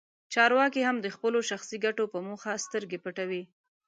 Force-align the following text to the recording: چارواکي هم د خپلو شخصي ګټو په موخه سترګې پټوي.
چارواکي 0.33 0.81
هم 0.87 0.97
د 1.01 1.07
خپلو 1.15 1.39
شخصي 1.49 1.77
ګټو 1.85 2.03
په 2.13 2.19
موخه 2.27 2.51
سترګې 2.65 2.97
پټوي. 3.03 3.43